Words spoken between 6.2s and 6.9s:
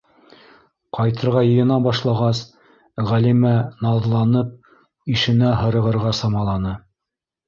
самаланы: